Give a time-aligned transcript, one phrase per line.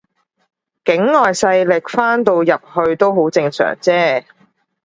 [0.83, 4.23] 境外勢力翻到入去都好正常啫